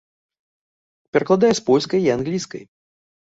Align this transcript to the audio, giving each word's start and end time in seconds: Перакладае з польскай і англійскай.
Перакладае 1.17 1.51
з 1.59 1.63
польскай 1.67 2.01
і 2.09 2.11
англійскай. 2.17 2.63